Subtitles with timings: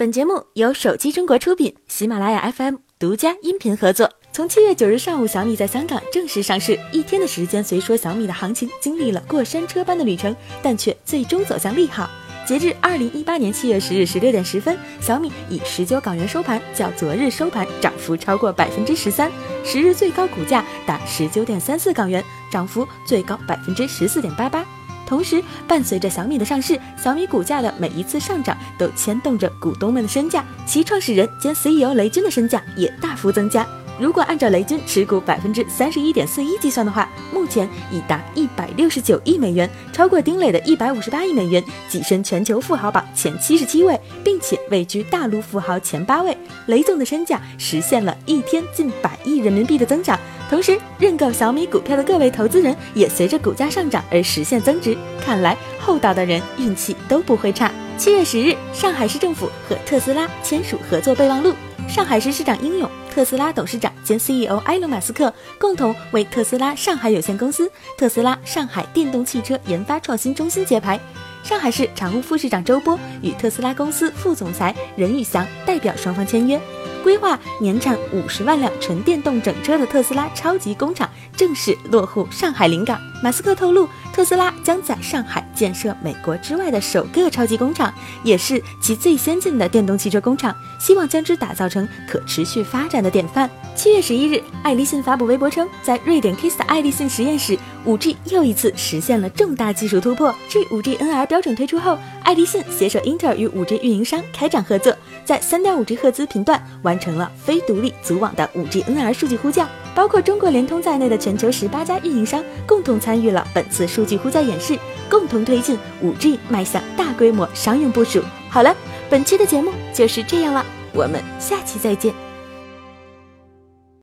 [0.00, 4.10] 本节目由手机中国出品，喜马拉雅 FM 独家音频合作。
[4.32, 12.08] 从七月九日上午，小米在香港正式上市，一天的时间，虽说小米的行情经历了过山车般的旅程，但却最终走向利好。
[12.46, 19.30] 截至二零一八年七月十日十六点十分，小米以十九港元收盘，较昨日收盘涨幅超过百分之十三，
[19.66, 24.64] 十日最高股价达十九点三四港元，涨幅最高百分之十四点八八。
[25.10, 33.66] 同时，伴随着小米的上市，小米股价的每一次上涨都牵动着股东们的身价，其创始人兼 CEO 雷军的身价也大幅增加。
[33.98, 46.34] 如果按照雷军持股百分之三十一点四一计算的话，目前已达一百六十九亿美元，超过丁磊的一百五十八亿美元，跻身全球富豪榜前七十七位，并且位居大陆富豪前八位。
[46.66, 50.16] 雷总的身价实现了一天近百亿人民币的增长。
[50.50, 54.98] 同时，认购小米股票的各位投资人也随着股价上涨而实现增值。
[55.24, 57.70] 看来厚道的人运气都不会差。
[57.96, 61.54] 七月十日，上海市政府和特斯拉签署合作备忘录。
[61.88, 70.98] 上海市市长应勇、特斯拉董事长兼 CEO 埃隆·马斯克共同为特斯拉上海有限公司、特斯拉上海电动汽车研发创新中心揭牌。
[71.42, 76.60] 上海市常务副市长周波与特斯拉公司副总裁任宇翔代表双方签约。
[77.02, 83.00] 规划年产五十万辆纯电动整车的特斯拉超级工厂正式落户上海临港。
[83.22, 87.92] 马斯克透露，特斯拉将在上海建设美国之外的首个超级工厂，
[88.24, 93.50] 也是其最先进的电动汽车工厂，希望将之打造成可持续发展的典范。
[93.74, 100.34] 七月十一日，爱立信发布微博称，在瑞典 KISS 的爱立信实验室，5G 又一次实现了重大技术突破。
[100.48, 109.68] 继 5G NR 标准推出后，爱立信携手英特尔与 5G 运营商开展合作，在 3.5G 赫兹频段完成了非独立组网的 5G NR 数据呼叫。
[109.94, 118.22] 包括中国联通在内的全球十八家运营商共同参与了本次数据呼叫演示，共同推进 5G 迈向大规模商用部署。
[118.48, 118.74] 好了，
[119.08, 122.29] 本期的节目就是这样了，我们下期再见。